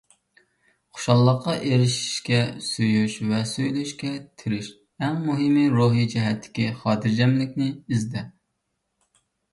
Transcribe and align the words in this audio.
خۇشاللىققا 0.99 1.53
ئېرىشىشكە، 1.71 2.39
سۆيۈش 2.69 3.17
ۋە 3.33 3.43
سۆيۈلۈشكە 3.51 4.11
تىرىش، 4.43 4.71
ئەڭ 5.05 5.19
مۇھىمى، 5.29 5.67
روھىي 5.77 6.11
جەھەتتىكى 6.17 6.67
خاتىرجەملىكنى 6.83 7.69
ئىزدە. 7.79 8.25